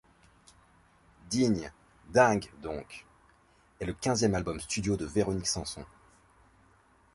[1.29, 1.69] Dignes,
[2.09, 3.05] dingues, donc...
[3.79, 5.85] est le quinzième album studio de Véronique Sanson.